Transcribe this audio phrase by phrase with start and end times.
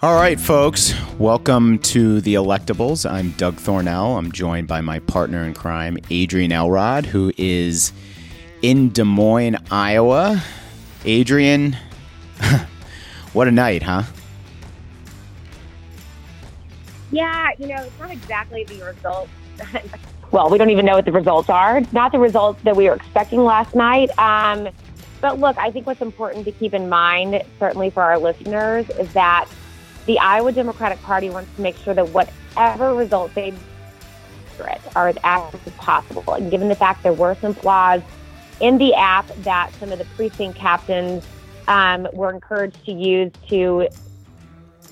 [0.00, 3.04] All right, folks, welcome to the Electables.
[3.04, 4.16] I'm Doug Thornell.
[4.16, 7.92] I'm joined by my partner in crime, Adrienne Elrod, who is
[8.62, 10.40] in Des Moines, Iowa.
[11.04, 11.76] Adrienne,
[13.32, 14.04] what a night, huh?
[17.10, 19.32] Yeah, you know, it's not exactly the results.
[20.30, 21.78] well, we don't even know what the results are.
[21.78, 24.16] It's Not the results that we were expecting last night.
[24.16, 24.68] Um,
[25.20, 29.12] but look, I think what's important to keep in mind, certainly for our listeners, is
[29.14, 29.48] that
[30.08, 33.52] the Iowa Democratic Party wants to make sure that whatever results they
[34.96, 36.32] are as accurate as possible.
[36.32, 38.00] And given the fact there were some flaws
[38.58, 41.26] in the app that some of the precinct captains
[41.68, 43.86] um, were encouraged to use to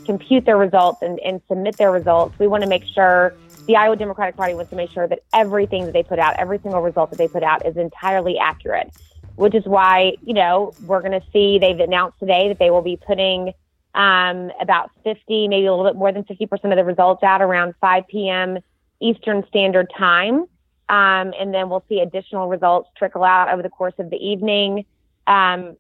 [0.05, 3.35] compute their results and, and submit their results, we want to make sure
[3.67, 6.59] the Iowa Democratic Party wants to make sure that everything that they put out, every
[6.59, 8.93] single result that they put out is entirely accurate,
[9.37, 12.83] which is why, you know, we're going to see they've announced today that they will
[12.83, 13.55] be putting
[13.97, 17.75] um, about 50, maybe a little bit more than 50% of the results out around
[17.81, 18.59] 5 p.m.
[19.01, 20.45] Eastern Standard Time.
[20.89, 24.85] Um, and then we'll see additional results trickle out over the course of the evening.
[25.27, 25.77] Um,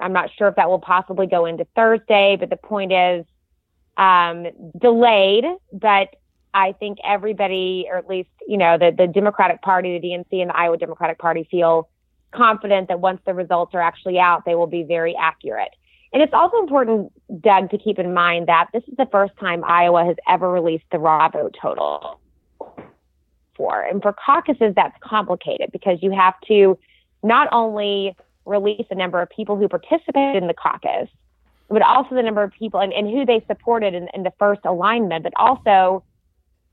[0.00, 3.24] I'm not sure if that will possibly go into Thursday, but the point is
[3.96, 5.44] um, delayed.
[5.72, 6.16] But
[6.52, 10.50] I think everybody, or at least, you know, the, the Democratic Party, the DNC, and
[10.50, 11.88] the Iowa Democratic Party feel
[12.32, 15.70] confident that once the results are actually out, they will be very accurate.
[16.14, 17.12] And it's also important,
[17.42, 20.84] Doug, to keep in mind that this is the first time Iowa has ever released
[20.92, 22.20] the raw vote total
[23.56, 23.82] for.
[23.82, 26.78] And for caucuses, that's complicated because you have to
[27.24, 28.14] not only
[28.46, 31.08] release the number of people who participated in the caucus,
[31.68, 34.60] but also the number of people and, and who they supported in, in the first
[34.64, 36.04] alignment, but also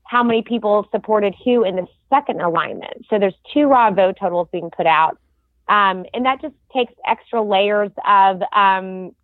[0.04, 3.06] how many people supported who in the second alignment.
[3.10, 5.18] So there's two raw vote totals being put out.
[5.66, 9.14] Um, and that just takes extra layers of um,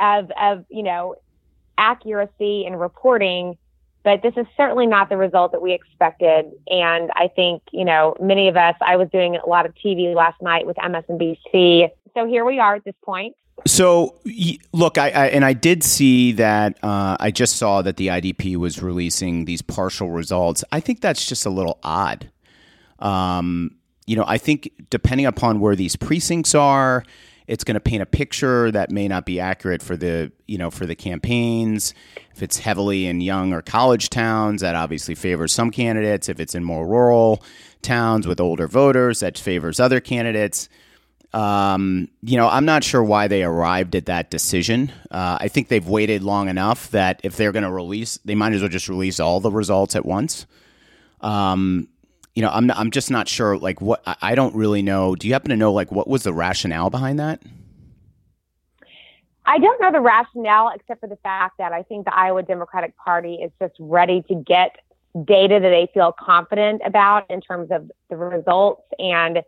[0.00, 1.16] of of you know
[1.78, 3.56] accuracy and reporting
[4.02, 6.46] but this is certainly not the result that we expected.
[6.68, 10.14] And i think you know many of us i was doing a lot of tv
[10.14, 13.36] last night with msnbc so here we are at this point.
[13.66, 14.16] So
[14.72, 18.56] look I, I and i did see that uh, i just saw that the idp
[18.56, 20.64] was releasing these partial results.
[20.72, 22.30] I think that's just a little odd.
[22.98, 23.76] Um,
[24.06, 27.04] you know i think depending upon where these precincts are
[27.50, 30.70] it's going to paint a picture that may not be accurate for the you know
[30.70, 31.92] for the campaigns.
[32.32, 36.28] If it's heavily in young or college towns, that obviously favors some candidates.
[36.28, 37.42] If it's in more rural
[37.82, 40.68] towns with older voters, that favors other candidates.
[41.32, 44.92] Um, you know, I'm not sure why they arrived at that decision.
[45.10, 48.52] Uh, I think they've waited long enough that if they're going to release, they might
[48.52, 50.46] as well just release all the results at once.
[51.20, 51.88] Um,
[52.40, 53.58] you know, I'm not, I'm just not sure.
[53.58, 55.14] Like, what I don't really know.
[55.14, 57.42] Do you happen to know like what was the rationale behind that?
[59.44, 62.96] I don't know the rationale except for the fact that I think the Iowa Democratic
[62.96, 64.76] Party is just ready to get
[65.22, 69.40] data that they feel confident about in terms of the results and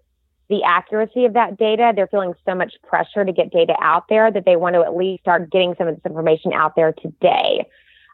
[0.50, 1.94] the accuracy of that data.
[1.96, 4.94] They're feeling so much pressure to get data out there that they want to at
[4.94, 7.66] least start getting some of this information out there today.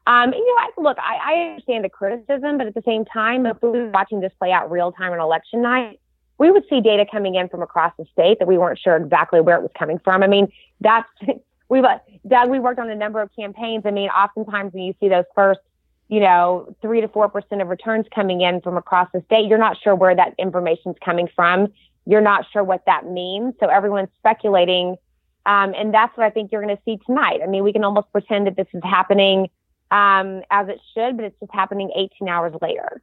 [0.08, 3.44] Um, you know, I, look, I, I understand the criticism, but at the same time,
[3.44, 6.00] if we were watching this play out real time on election night,
[6.38, 9.42] we would see data coming in from across the state that we weren't sure exactly
[9.42, 10.22] where it was coming from.
[10.22, 11.08] I mean, that's
[11.68, 12.48] we've uh, Doug.
[12.48, 13.82] We worked on a number of campaigns.
[13.84, 15.60] I mean, oftentimes when you see those first,
[16.08, 19.58] you know, three to four percent of returns coming in from across the state, you're
[19.58, 21.70] not sure where that information's coming from.
[22.06, 23.52] You're not sure what that means.
[23.60, 24.96] So everyone's speculating,
[25.44, 27.40] um, and that's what I think you're going to see tonight.
[27.42, 29.50] I mean, we can almost pretend that this is happening
[29.90, 33.02] um, as it should, but it's just happening 18 hours later.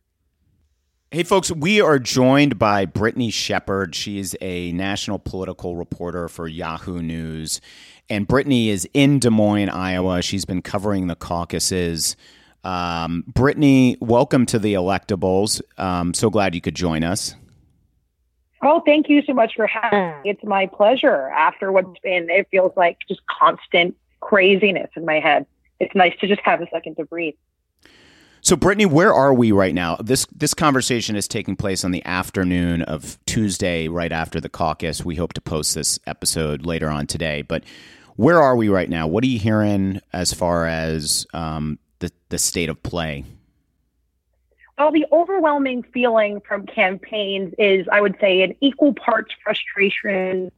[1.11, 3.95] Hey, folks, we are joined by Brittany Shepard.
[3.95, 7.61] She is a national political reporter for Yahoo News.
[8.09, 10.21] And Brittany is in Des Moines, Iowa.
[10.21, 12.17] She's been covering the caucuses.
[12.63, 15.61] Um, Brittany, welcome to the Electables.
[15.77, 17.35] Um, so glad you could join us.
[18.61, 20.31] Oh, thank you so much for having me.
[20.31, 25.45] It's my pleasure after what's been, it feels like just constant craziness in my head
[25.79, 27.35] it's nice to just have a second to breathe.
[28.41, 29.95] So, Brittany, where are we right now?
[29.95, 35.03] This this conversation is taking place on the afternoon of Tuesday, right after the caucus.
[35.03, 37.41] We hope to post this episode later on today.
[37.41, 37.63] But
[38.17, 39.07] where are we right now?
[39.07, 43.25] What are you hearing as far as um, the the state of play?
[44.77, 50.51] Well, the overwhelming feeling from campaigns is, I would say, an equal parts frustration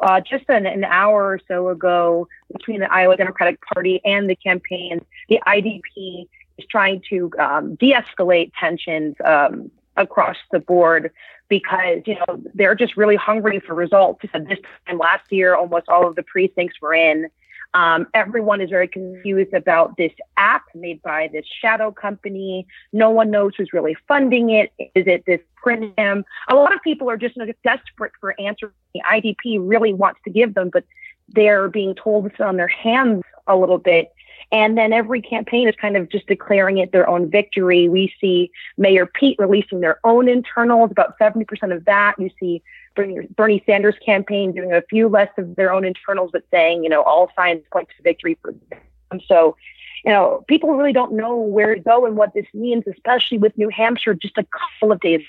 [0.00, 4.36] uh, just an, an hour or so ago between the Iowa Democratic Party and the
[4.36, 6.26] campaign, the IDP
[6.58, 11.10] is trying to um, de-escalate tensions um, across the board
[11.48, 14.22] because you know they're just really hungry for results.
[14.22, 17.28] This time last year, almost all of the precincts were in.
[17.74, 22.66] Um, everyone is very confused about this app made by this shadow company.
[22.92, 24.72] No one knows who's really funding it.
[24.78, 26.24] Is it this Prinham?
[26.48, 30.54] A lot of people are just desperate for answers the IDP really wants to give
[30.54, 30.84] them, but
[31.28, 34.12] they're being told on their hands a little bit.
[34.52, 37.88] And then every campaign is kind of just declaring it their own victory.
[37.88, 42.16] We see Mayor Pete releasing their own internals, about 70% of that.
[42.18, 42.62] You see
[42.94, 47.02] Bernie, Sanders campaign doing a few less of their own internals, but saying, you know,
[47.02, 49.20] all signs point to victory for them.
[49.26, 49.56] So,
[50.04, 53.56] you know, people really don't know where to go and what this means, especially with
[53.56, 55.22] New Hampshire just a couple of days.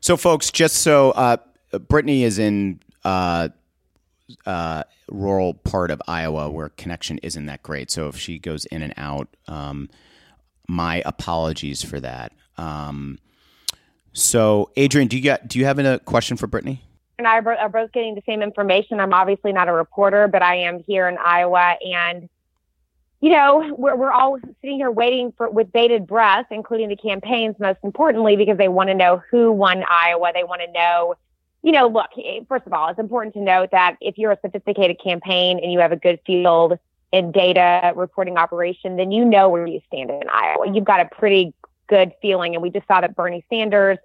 [0.00, 1.36] So, folks, just so uh,
[1.88, 3.48] Brittany is in uh,
[4.46, 7.90] uh, rural part of Iowa where connection isn't that great.
[7.90, 9.88] So if she goes in and out, um,
[10.68, 12.32] my apologies for that.
[12.56, 13.18] Um,
[14.12, 16.82] so, Adrienne, do you got do you have a question for Brittany?
[17.18, 19.00] And I are both getting the same information.
[19.00, 22.28] I'm obviously not a reporter, but I am here in Iowa, and
[23.20, 27.56] you know we're we're all sitting here waiting for with bated breath, including the campaigns.
[27.58, 30.32] Most importantly, because they want to know who won Iowa.
[30.34, 31.16] They want to know
[31.62, 34.38] you know, look, eh, first of all, it's important to note that if you're a
[34.40, 36.78] sophisticated campaign and you have a good field
[37.12, 40.70] in data reporting operation, then you know where you stand in Iowa.
[40.72, 41.54] You've got a pretty
[41.88, 42.54] good feeling.
[42.54, 43.98] And we just saw that Bernie Sanders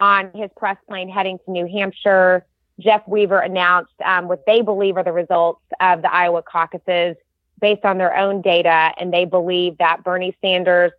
[0.00, 2.44] on his press plane heading to New Hampshire,
[2.78, 7.16] Jeff Weaver announced um, what they believe are the results of the Iowa caucuses
[7.60, 8.92] based on their own data.
[8.98, 10.92] And they believe that Bernie Sanders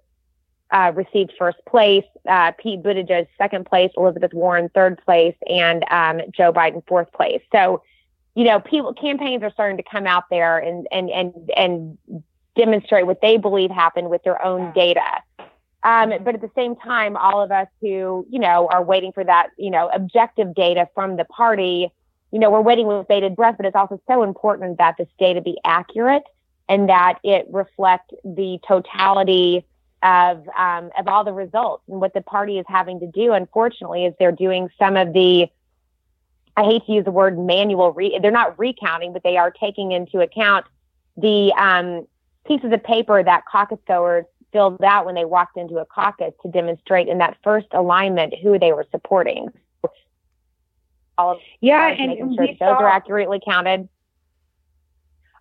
[0.71, 6.21] uh, received first place, uh, Pete Buttigieg second place, Elizabeth Warren third place, and um,
[6.31, 7.41] Joe Biden fourth place.
[7.51, 7.83] So,
[8.35, 11.97] you know, people campaigns are starting to come out there and and and and
[12.55, 15.01] demonstrate what they believe happened with their own data.
[15.83, 19.23] Um, but at the same time, all of us who you know are waiting for
[19.23, 21.91] that you know objective data from the party,
[22.31, 23.55] you know, we're waiting with bated breath.
[23.57, 26.23] But it's also so important that this data be accurate
[26.69, 29.65] and that it reflect the totality
[30.03, 31.83] of um, of all the results.
[31.87, 35.47] And what the party is having to do, unfortunately, is they're doing some of the
[36.57, 37.91] I hate to use the word manual.
[37.91, 40.65] Re- they're not recounting, but they are taking into account
[41.17, 42.07] the um,
[42.45, 46.51] pieces of paper that caucus goers filled out when they walked into a caucus to
[46.51, 49.49] demonstrate in that first alignment who they were supporting.
[51.17, 53.87] All of yeah, and making sure those saw- are accurately counted.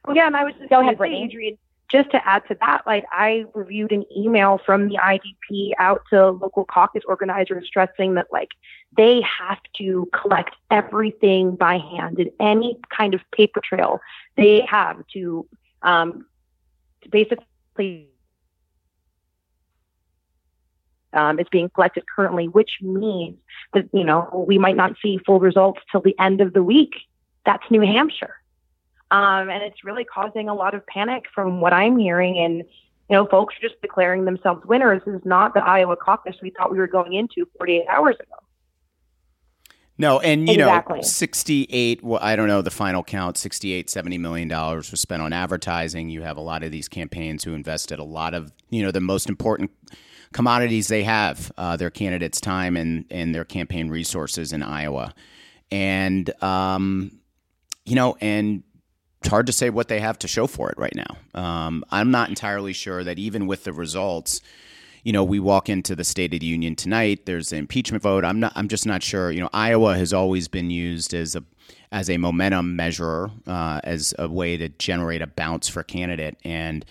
[0.04, 1.24] Oh, yeah, and I was just go ahead, Brittany.
[1.24, 1.58] Adrienne,
[1.90, 6.30] just to add to that, like I reviewed an email from the IDP out to
[6.30, 8.50] local caucus organizers stressing that like
[8.96, 14.00] they have to collect everything by hand and any kind of paper trail
[14.36, 15.46] they have to,
[15.82, 16.26] um,
[17.02, 18.09] to basically
[21.12, 23.36] um, is being collected currently, which means
[23.74, 26.94] that you know we might not see full results till the end of the week.
[27.44, 28.34] That's New Hampshire.
[29.10, 32.38] Um, and it's really causing a lot of panic from what I'm hearing.
[32.38, 35.02] And, you know, folks are just declaring themselves winners.
[35.04, 38.36] This is not the Iowa caucus we thought we were going into 48 hours ago.
[39.98, 40.96] No, and you exactly.
[40.96, 45.20] know, 68, well, I don't know the final count, 68, 70 million dollars was spent
[45.20, 46.08] on advertising.
[46.08, 49.00] You have a lot of these campaigns who invested a lot of, you know, the
[49.00, 49.70] most important
[50.32, 55.14] commodities they have, uh, their candidates' time and, and their campaign resources in Iowa.
[55.70, 57.18] And, um,
[57.84, 58.62] you know, and
[59.20, 61.40] it's hard to say what they have to show for it right now.
[61.40, 64.40] Um, I'm not entirely sure that even with the results,
[65.02, 67.26] you know, we walk into the State of the Union tonight.
[67.26, 68.25] There's an impeachment vote.
[68.25, 68.52] I'm not.
[68.54, 69.30] I'm just not sure.
[69.30, 71.44] You know, Iowa has always been used as a
[71.92, 76.84] as a momentum measure, uh, as a way to generate a bounce for candidate, and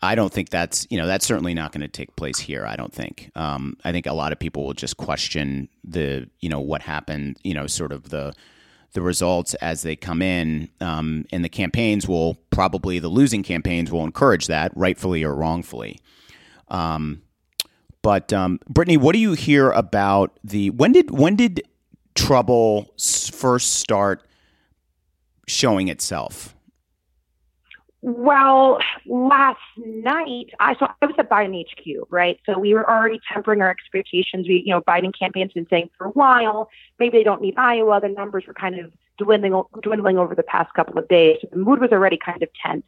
[0.00, 2.64] I don't think that's you know that's certainly not going to take place here.
[2.64, 3.30] I don't think.
[3.34, 7.38] Um, I think a lot of people will just question the you know what happened.
[7.42, 8.32] You know, sort of the
[8.92, 10.68] the results as they come in.
[10.80, 16.00] Um, and the campaigns will probably, the losing campaigns will encourage that, rightfully or wrongfully.
[16.68, 17.22] Um,
[18.02, 21.62] but um, Brittany, what do you hear about the when did when did
[22.14, 24.26] trouble first start
[25.46, 26.54] showing itself?
[28.00, 32.38] Well, last night I saw I was at Biden HQ, right?
[32.46, 34.46] So we were already tempering our expectations.
[34.46, 38.00] We, you know, Biden campaign's been saying for a while, maybe they don't need Iowa.
[38.00, 41.38] The numbers were kind of dwindling dwindling over the past couple of days.
[41.40, 42.86] So the mood was already kind of tense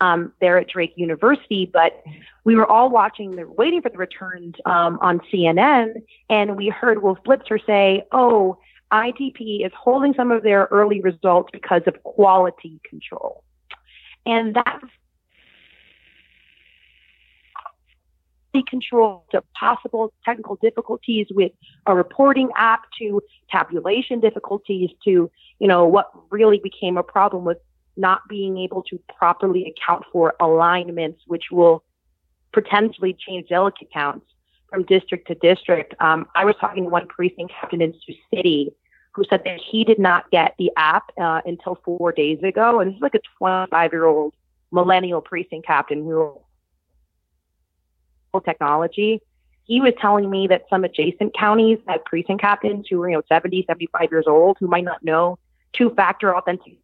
[0.00, 1.70] um, there at Drake University.
[1.72, 2.02] But
[2.42, 7.04] we were all watching, the waiting for the returns um, on CNN, and we heard
[7.04, 8.58] Wolf Blitzer say, "Oh,
[8.90, 13.44] IDP is holding some of their early results because of quality control."
[14.26, 14.84] And that's
[18.52, 21.52] the control to possible technical difficulties with
[21.86, 27.58] a reporting app to tabulation difficulties to, you know, what really became a problem with
[27.96, 31.84] not being able to properly account for alignments, which will
[32.52, 34.26] potentially change delegate counts
[34.68, 35.94] from district to district.
[36.00, 38.72] Um, I was talking to one precinct captain in Sioux City
[39.12, 42.80] who said that he did not get the app uh, until four days ago.
[42.80, 44.34] And he's like a 25 year old
[44.70, 46.40] millennial precinct captain who
[48.44, 49.20] technology.
[49.64, 53.22] He was telling me that some adjacent counties had precinct captains who were, you know,
[53.28, 55.38] 70, 75 years old who might not know
[55.72, 56.78] two factor authentication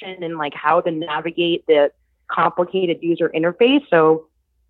[0.00, 1.90] and like how to navigate the
[2.28, 3.84] complicated user interface.
[3.90, 4.26] So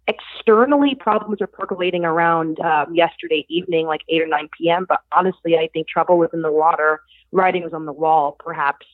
[0.08, 4.86] externally problems are percolating around um, yesterday evening, like 8 or 9 p.m.
[4.88, 7.02] But honestly, I think trouble was in the water.
[7.30, 8.86] Writing was on the wall, perhaps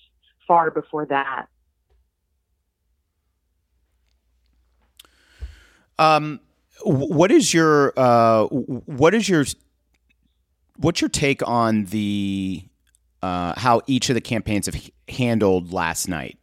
[0.47, 1.47] far before that.
[5.99, 6.41] Um,
[6.85, 9.45] what is your uh, what is your
[10.77, 12.63] what's your take on the
[13.21, 16.39] uh, how each of the campaigns have handled last night?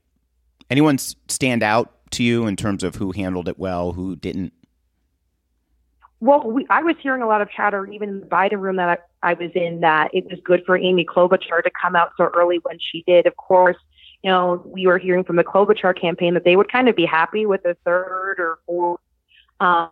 [0.70, 4.54] Anyone stand out to you in terms of who handled it well, who didn't?
[6.22, 9.02] Well, we, I was hearing a lot of chatter, even in the Biden room that
[9.22, 12.30] I, I was in, that it was good for Amy Klobuchar to come out so
[12.36, 13.28] early when she did.
[13.28, 13.78] Of course,
[14.24, 17.06] you know, we were hearing from the Klobuchar campaign that they would kind of be
[17.06, 19.02] happy with a third or fourth.
[19.60, 19.90] Um,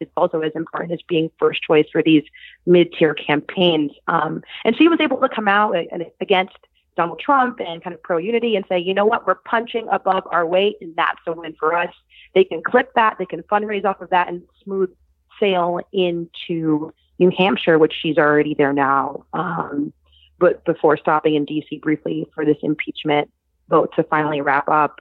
[0.00, 2.24] it's also as important as being first choice for these
[2.66, 3.92] mid-tier campaigns.
[4.08, 5.76] Um, and she was able to come out
[6.20, 6.58] against
[6.96, 10.24] Donald Trump and kind of pro unity and say, you know what, we're punching above
[10.30, 11.92] our weight, and that's a win for us.
[12.34, 14.90] They can clip that, they can fundraise off of that, and smooth
[15.38, 19.24] sail into New Hampshire, which she's already there now.
[19.32, 19.92] Um,
[20.38, 21.78] but before stopping in D.C.
[21.78, 23.30] briefly for this impeachment
[23.68, 25.00] vote to finally wrap up,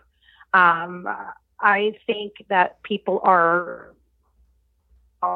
[0.53, 1.07] um,
[1.59, 3.93] I think that people are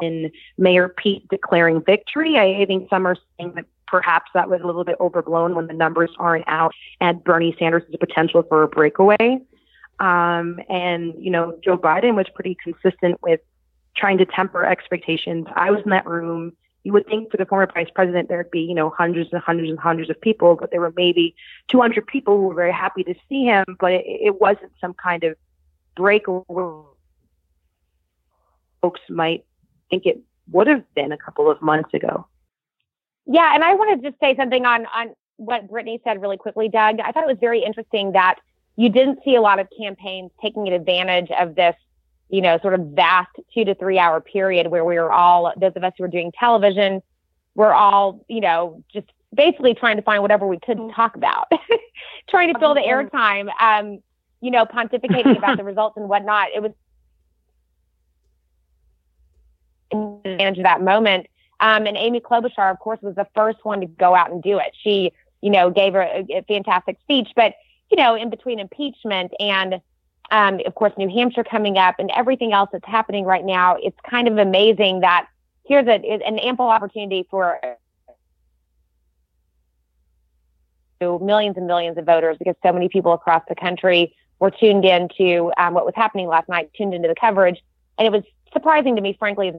[0.00, 2.38] in Mayor Pete declaring victory.
[2.38, 5.66] I, I think some are saying that perhaps that was a little bit overblown when
[5.66, 9.40] the numbers aren't out and Bernie Sanders has a potential for a breakaway.
[10.00, 13.40] Um, and, you know, Joe Biden was pretty consistent with
[13.96, 15.46] trying to temper expectations.
[15.54, 16.52] I was in that room.
[16.82, 19.70] You would think for the former vice president there'd be, you know, hundreds and hundreds
[19.70, 21.34] and hundreds of people, but there were maybe
[21.68, 25.24] 200 people who were very happy to see him, but it, it wasn't some kind
[25.24, 25.36] of
[25.96, 26.44] breakaway.
[28.82, 29.44] Folks might
[29.88, 32.26] think it would have been a couple of months ago.
[33.26, 36.68] Yeah, and I want to just say something on on what Brittany said really quickly,
[36.68, 37.00] Doug.
[37.00, 38.36] I thought it was very interesting that
[38.76, 41.76] you didn't see a lot of campaigns taking advantage of this,
[42.28, 45.72] you know, sort of vast two to three hour period where we were all those
[45.76, 47.02] of us who were doing television,
[47.54, 50.94] we're all, you know, just basically trying to find whatever we could mm-hmm.
[50.94, 51.50] talk about,
[52.28, 53.16] trying to fill the mm-hmm.
[53.16, 54.00] airtime, um,
[54.40, 56.48] you know, pontificating about the results and whatnot.
[56.54, 56.72] It was
[59.92, 60.18] mm.
[60.24, 61.26] advantage of that moment
[61.60, 64.58] um, and Amy Klobuchar, of course, was the first one to go out and do
[64.58, 64.74] it.
[64.82, 67.28] She, you know, gave a, a fantastic speech.
[67.36, 67.54] But,
[67.90, 69.80] you know, in between impeachment and,
[70.30, 73.98] um, of course, New Hampshire coming up and everything else that's happening right now, it's
[74.08, 75.26] kind of amazing that
[75.64, 75.94] here's a,
[76.26, 77.60] an ample opportunity for
[81.00, 85.08] millions and millions of voters because so many people across the country were tuned in
[85.16, 87.62] to um, what was happening last night, tuned into the coverage.
[87.98, 89.52] And it was surprising to me, frankly,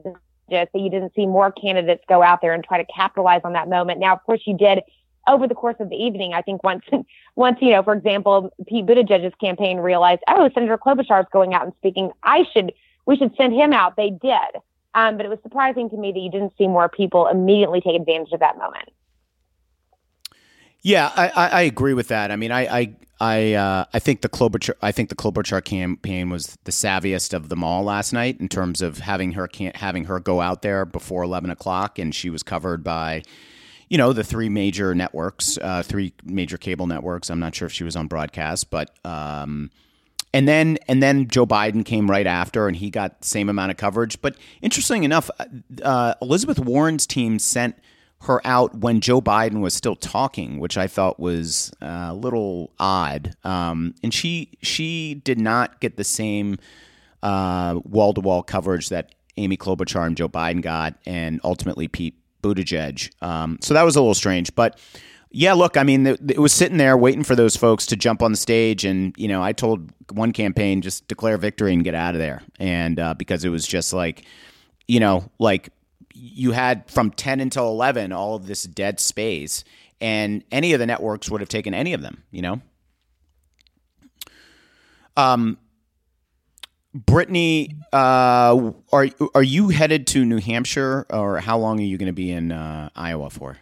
[0.50, 3.52] just that you didn't see more candidates go out there and try to capitalize on
[3.54, 4.00] that moment.
[4.00, 4.80] Now, of course, you did
[5.26, 6.34] over the course of the evening.
[6.34, 6.84] I think once,
[7.36, 11.64] once you know, for example, Pete Buttigieg's campaign realized, oh, Senator Klobuchar is going out
[11.64, 12.10] and speaking.
[12.22, 12.72] I should,
[13.06, 13.96] we should send him out.
[13.96, 14.62] They did,
[14.94, 17.96] um, but it was surprising to me that you didn't see more people immediately take
[17.96, 18.88] advantage of that moment.
[20.82, 22.30] Yeah, I, I, agree with that.
[22.30, 26.28] I mean, I, I I uh, I think the Klobuchar I think the Klobuchar campaign
[26.28, 30.20] was the savviest of them all last night in terms of having her having her
[30.20, 33.22] go out there before eleven o'clock, and she was covered by,
[33.88, 37.30] you know, the three major networks, uh, three major cable networks.
[37.30, 39.70] I'm not sure if she was on broadcast, but um,
[40.34, 43.70] and then and then Joe Biden came right after, and he got the same amount
[43.70, 44.20] of coverage.
[44.20, 45.30] But interesting enough,
[45.82, 47.76] uh, Elizabeth Warren's team sent
[48.22, 52.72] her out when Joe Biden was still talking, which I thought was uh, a little
[52.78, 53.34] odd.
[53.44, 56.58] Um, and she she did not get the same
[57.22, 63.10] wall to wall coverage that Amy Klobuchar and Joe Biden got, and ultimately Pete Buttigieg.
[63.22, 64.78] Um, so that was a little strange, but.
[65.32, 68.22] Yeah, look, I mean, it, it was sitting there waiting for those folks to jump
[68.22, 71.94] on the stage, and you know, I told one campaign just declare victory and get
[71.94, 74.24] out of there, and uh, because it was just like,
[74.88, 75.70] you know, like
[76.18, 79.64] you had from 10 until 11 all of this dead space
[80.00, 82.60] and any of the networks would have taken any of them you know
[85.16, 85.58] um
[86.94, 92.06] brittany uh are are you headed to new hampshire or how long are you going
[92.06, 93.58] to be in uh, iowa for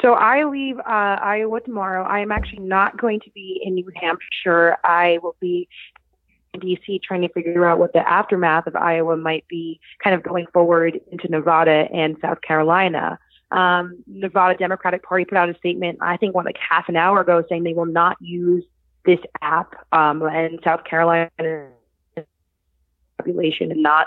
[0.00, 0.82] So I leave uh,
[1.20, 2.04] Iowa tomorrow.
[2.04, 4.76] I am actually not going to be in New Hampshire.
[4.84, 5.68] I will be
[6.56, 10.46] DC trying to figure out what the aftermath of Iowa might be, kind of going
[10.52, 13.18] forward into Nevada and South Carolina.
[13.50, 17.20] Um, Nevada Democratic Party put out a statement, I think, one like half an hour
[17.20, 18.64] ago, saying they will not use
[19.04, 21.30] this app, um, and South Carolina
[23.16, 24.06] tabulation and not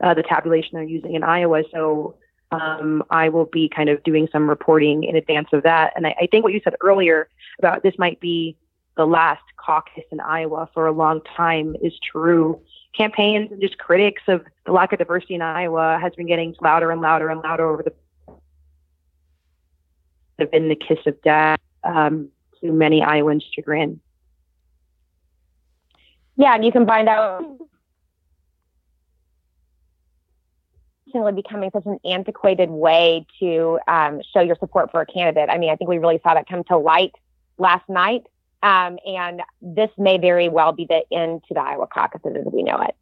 [0.00, 1.62] uh, the tabulation they're using in Iowa.
[1.72, 2.16] So
[2.50, 5.92] um, I will be kind of doing some reporting in advance of that.
[5.96, 7.28] And I, I think what you said earlier
[7.58, 8.56] about this might be
[8.98, 12.60] the last caucus in Iowa for a long time is true.
[12.94, 16.90] Campaigns and just critics of the lack of diversity in Iowa has been getting louder
[16.90, 17.92] and louder and louder over the
[20.40, 22.28] have been the kiss of death um,
[22.60, 24.00] to many Iowans' chagrin.
[26.36, 27.44] Yeah, and you can find out
[31.34, 35.48] becoming such an antiquated way to um, show your support for a candidate.
[35.50, 37.12] I mean, I think we really saw that come to light
[37.58, 38.26] last night.
[38.62, 42.62] Um, and this may very well be the end to the Iowa caucuses as we
[42.62, 42.94] know it.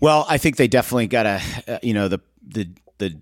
[0.00, 2.68] Well, I think they definitely got to, uh, you know, the the
[2.98, 3.20] the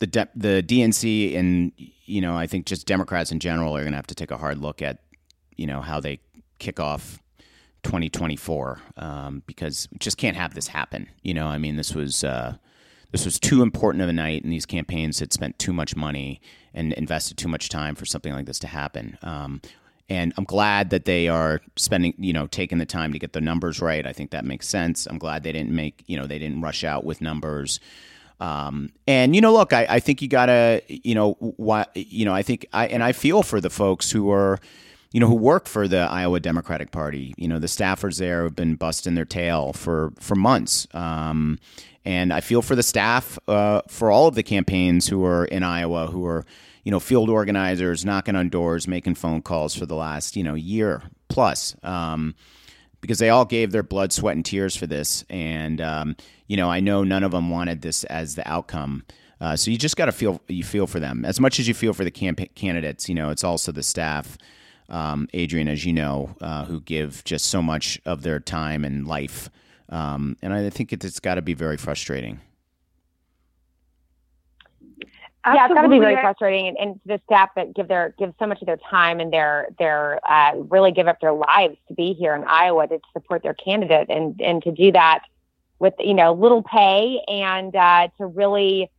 [0.00, 1.72] the de- the DNC and
[2.06, 4.36] you know, I think just Democrats in general are going to have to take a
[4.36, 4.98] hard look at,
[5.56, 6.20] you know, how they
[6.58, 7.20] kick off
[7.82, 11.08] 2024 um, because just can't have this happen.
[11.22, 12.56] You know, I mean, this was uh,
[13.12, 16.40] this was too important of a night, and these campaigns had spent too much money
[16.74, 19.16] and invested too much time for something like this to happen.
[19.22, 19.60] Um,
[20.08, 23.40] and I'm glad that they are spending, you know, taking the time to get the
[23.40, 24.06] numbers right.
[24.06, 25.06] I think that makes sense.
[25.06, 27.80] I'm glad they didn't make, you know, they didn't rush out with numbers.
[28.38, 32.34] Um, and you know, look, I, I think you gotta, you know, why, you know,
[32.34, 34.60] I think I and I feel for the folks who are
[35.12, 37.34] you know, who work for the Iowa Democratic Party.
[37.36, 40.86] You know, the staffers there have been busting their tail for for months.
[40.92, 41.58] Um,
[42.04, 45.62] and I feel for the staff uh, for all of the campaigns who are in
[45.62, 46.44] Iowa, who are
[46.84, 50.54] you know field organizers, knocking on doors, making phone calls for the last you know
[50.54, 51.76] year plus.
[51.82, 52.34] Um,
[53.02, 56.16] because they all gave their blood, sweat, and tears for this, and um,
[56.46, 59.04] you know, I know none of them wanted this as the outcome.
[59.40, 61.74] Uh, so you just got to feel you feel for them as much as you
[61.74, 63.08] feel for the camp- candidates.
[63.08, 64.38] You know, it's also the staff
[64.88, 69.06] um, Adrienne, as you know, uh, who give just so much of their time and
[69.06, 69.50] life.
[69.88, 72.40] Um, and I think it's got to be very frustrating.
[75.44, 75.58] Absolutely.
[75.58, 78.34] Yeah, it's got to be very frustrating, and, and the staff that give their give
[78.36, 81.94] so much of their time and their their uh, really give up their lives to
[81.94, 85.20] be here in Iowa to support their candidate, and and to do that
[85.78, 88.90] with you know little pay and uh, to really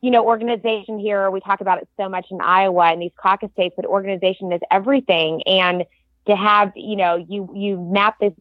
[0.00, 3.50] you know, organization here, we talk about it so much in Iowa and these caucus
[3.52, 5.42] states, but organization is everything.
[5.46, 5.84] And
[6.26, 8.32] to have, you know, you, you map this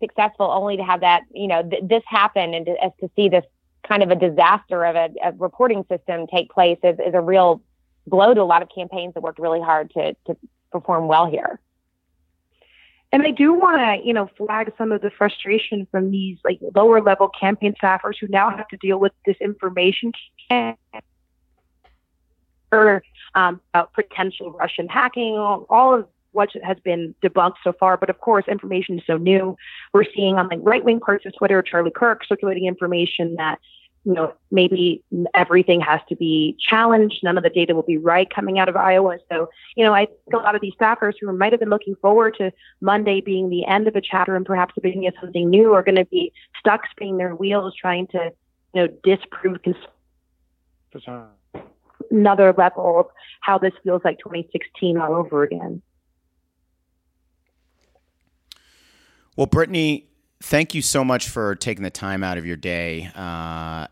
[0.00, 3.28] successful only to have that, you know, th- this happen and to, as to see
[3.28, 3.44] this
[3.86, 7.62] kind of a disaster of a, a reporting system take place is, is a real
[8.06, 10.36] blow to a lot of campaigns that worked really hard to, to
[10.70, 11.60] perform well here.
[13.12, 16.58] And I do want to, you know, flag some of the frustration from these like
[16.74, 20.12] lower level campaign staffers who now have to deal with this information
[22.72, 23.02] or
[23.34, 27.98] um, about potential Russian hacking, all of what has been debunked so far.
[27.98, 29.56] But of course, information is so new.
[29.92, 33.58] We're seeing on like right wing parts of Twitter, Charlie Kirk circulating information that
[34.04, 37.20] you know, maybe everything has to be challenged.
[37.22, 39.18] None of the data will be right coming out of Iowa.
[39.30, 41.94] So, you know, I think a lot of these staffers who might have been looking
[41.96, 45.48] forward to Monday being the end of a chapter and perhaps the beginning of something
[45.48, 48.32] new are going to be stuck spinning their wheels trying to,
[48.74, 49.76] you know, disprove cons-
[52.10, 53.06] another level of
[53.40, 55.80] how this feels like 2016 all over again.
[59.36, 60.08] Well, Brittany,
[60.42, 63.10] thank you so much for taking the time out of your day.
[63.14, 63.86] Uh,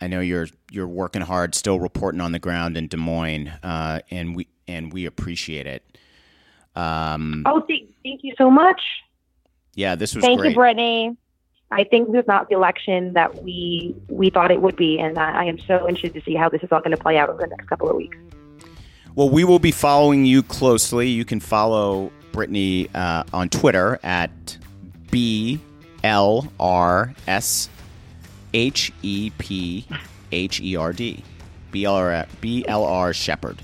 [0.00, 4.00] I know you're you're working hard, still reporting on the ground in Des Moines, uh,
[4.10, 5.98] and we and we appreciate it.
[6.74, 8.80] Um, oh, thank, thank you so much.
[9.74, 10.24] Yeah, this was.
[10.24, 10.50] Thank great.
[10.50, 11.16] you, Brittany.
[11.70, 15.18] I think this is not the election that we we thought it would be, and
[15.18, 17.40] I am so interested to see how this is all going to play out over
[17.40, 18.16] the next couple of weeks.
[19.14, 21.08] Well, we will be following you closely.
[21.08, 24.58] You can follow Brittany uh, on Twitter at
[25.10, 25.58] b
[26.06, 27.68] L R S
[28.54, 29.86] H E P
[30.32, 31.22] H E R D.
[31.72, 33.60] B L R B L R Shepard.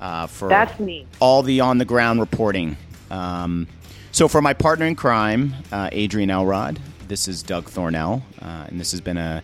[0.00, 1.06] Uh, for That's me.
[1.20, 2.76] all the on the ground reporting.
[3.10, 3.66] Um,
[4.12, 8.78] so, for my partner in crime, uh, Adrienne Elrod, this is Doug Thornell, uh, and
[8.78, 9.42] this has been a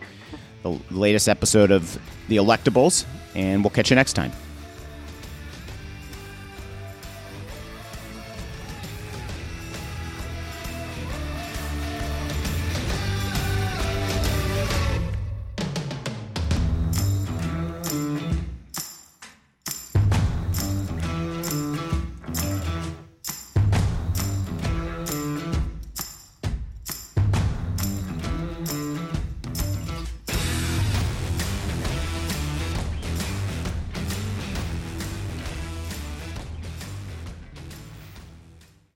[0.63, 4.33] the latest episode of The Electables, and we'll catch you next time.